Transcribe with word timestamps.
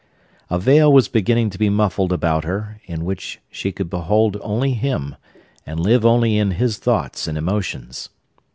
A 0.49 0.57
veil 0.57 0.91
was 0.91 1.07
beginning 1.07 1.51
to 1.51 1.59
be 1.59 1.69
muffled 1.69 2.11
about 2.11 2.43
her, 2.43 2.81
in 2.85 3.05
which 3.05 3.39
she 3.51 3.71
could 3.71 3.87
behold 3.87 4.35
only 4.41 4.73
him, 4.73 5.15
and 5.63 5.79
live 5.79 6.03
only 6.03 6.37
in 6.39 6.49
his 6.57 6.79
thoughts 6.79 7.27
and 7.27 7.37
emotions. 7.37 8.09